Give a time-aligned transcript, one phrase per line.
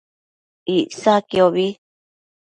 [0.77, 1.67] Icsaquiobi